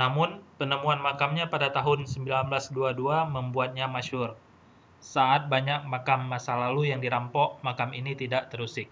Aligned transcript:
namun 0.00 0.28
penemuan 0.58 0.98
makamnya 1.08 1.44
pada 1.54 1.68
tahun 1.76 1.98
1922 2.10 2.90
membuatnya 3.36 3.86
masyhur 3.96 4.30
saat 5.14 5.40
banyak 5.52 5.80
makam 5.92 6.20
masa 6.32 6.52
lalu 6.62 6.82
yang 6.90 6.98
dirampok 7.04 7.48
makam 7.66 7.90
ini 8.00 8.12
tidak 8.22 8.42
terusik 8.50 8.88